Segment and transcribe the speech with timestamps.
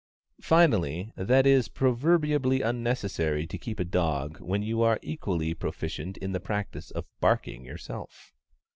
[0.41, 6.17] finally, that it is proverbially unnecessary to keep a dog when you are equally proficient
[6.17, 8.33] in the practice of barking yourself.